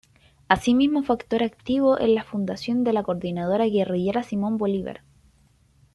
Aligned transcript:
Así 0.49 0.73
mismo 0.73 1.03
fue 1.03 1.13
actor 1.15 1.43
activo 1.43 1.99
en 1.99 2.15
la 2.15 2.23
fundación 2.23 2.83
de 2.83 2.91
la 2.91 3.03
Coordinadora 3.03 3.67
Guerrillera 3.67 4.23
Simón 4.23 4.57
Bolívar. 4.57 5.03